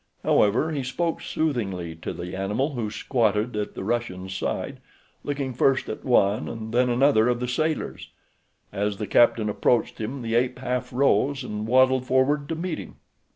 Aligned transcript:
However, 0.23 0.71
he 0.71 0.81
spoke 0.81 1.21
soothingly 1.21 1.93
to 1.97 2.11
the 2.11 2.35
animal 2.35 2.73
who 2.73 2.89
squatted 2.89 3.55
at 3.55 3.75
the 3.75 3.83
Russian's 3.83 4.35
side 4.35 4.79
looking 5.23 5.53
first 5.53 5.87
at 5.89 6.03
one 6.03 6.47
and 6.47 6.73
then 6.73 6.89
another 6.89 7.27
of 7.29 7.39
the 7.39 7.47
sailors. 7.47 8.09
As 8.73 8.97
the 8.97 9.05
captain 9.05 9.47
approached 9.47 9.99
him 10.01 10.23
the 10.23 10.33
ape 10.33 10.57
half 10.57 10.91
rose 10.91 11.43
and 11.43 11.67
waddled 11.67 12.07
forward 12.07 12.49
to 12.49 12.55
meet 12.55 12.79
him. 12.79 12.95